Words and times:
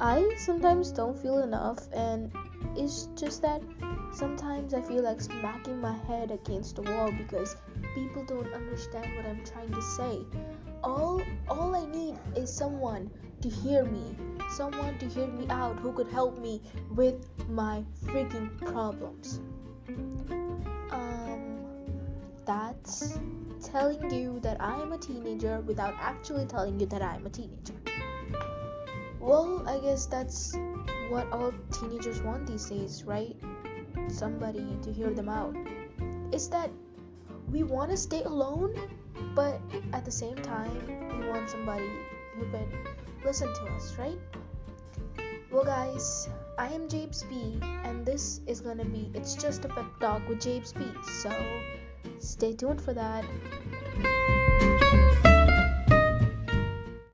I 0.00 0.34
sometimes 0.38 0.92
don't 0.92 1.16
feel 1.20 1.42
enough, 1.42 1.86
and 1.92 2.32
it's 2.74 3.08
just 3.14 3.42
that 3.42 3.60
sometimes 4.14 4.72
I 4.72 4.80
feel 4.80 5.02
like 5.02 5.20
smacking 5.20 5.78
my 5.78 5.92
head 6.08 6.30
against 6.30 6.76
the 6.76 6.82
wall 6.82 7.12
because 7.12 7.54
people 7.94 8.24
don't 8.24 8.50
understand 8.54 9.14
what 9.14 9.26
I'm 9.26 9.44
trying 9.44 9.70
to 9.72 9.82
say. 9.82 10.20
All 10.82 11.20
all 11.48 11.74
I 11.74 11.84
need 11.84 12.16
is 12.34 12.50
someone 12.50 13.10
to 13.42 13.48
hear 13.50 13.84
me, 13.84 14.16
someone 14.48 14.98
to 15.00 15.06
hear 15.06 15.26
me 15.26 15.46
out 15.50 15.78
who 15.78 15.92
could 15.92 16.08
help 16.08 16.38
me 16.38 16.62
with 16.94 17.26
my 17.50 17.84
freaking 18.06 18.56
problems. 18.56 19.40
Um 20.90 21.60
that's 22.46 23.18
telling 23.62 24.10
you 24.10 24.40
that 24.40 24.58
I 24.62 24.80
am 24.80 24.92
a 24.92 24.98
teenager 24.98 25.60
without 25.60 25.94
actually 26.00 26.46
telling 26.46 26.80
you 26.80 26.86
that 26.86 27.02
I 27.02 27.16
am 27.16 27.26
a 27.26 27.30
teenager. 27.30 27.74
Well, 29.20 29.62
I 29.68 29.78
guess 29.78 30.06
that's 30.06 30.56
what 31.10 31.30
all 31.30 31.52
teenagers 31.70 32.22
want 32.22 32.46
these 32.46 32.64
days, 32.70 33.04
right? 33.04 33.36
Somebody 34.08 34.78
to 34.82 34.92
hear 34.92 35.10
them 35.10 35.28
out. 35.28 35.54
Is 36.32 36.48
that 36.48 36.70
we 37.52 37.62
want 37.62 37.90
to 37.90 37.96
stay 37.96 38.22
alone, 38.22 38.74
but 39.34 39.60
at 39.92 40.04
the 40.04 40.10
same 40.10 40.36
time, 40.36 40.72
we 41.20 41.28
want 41.28 41.50
somebody 41.50 41.90
who 42.36 42.50
can 42.50 42.66
listen 43.24 43.52
to 43.52 43.62
us, 43.74 43.96
right? 43.98 44.18
Well, 45.50 45.64
guys, 45.64 46.28
I 46.58 46.68
am 46.68 46.88
James 46.88 47.24
B, 47.24 47.58
and 47.84 48.06
this 48.06 48.40
is 48.46 48.60
gonna 48.60 48.84
be 48.84 49.10
It's 49.14 49.34
Just 49.34 49.64
a 49.64 49.68
Pep 49.68 49.86
Talk 50.00 50.26
with 50.28 50.40
James 50.40 50.72
B. 50.72 50.84
So 51.02 51.30
stay 52.20 52.54
tuned 52.54 52.80
for 52.80 52.94
that. 52.94 53.24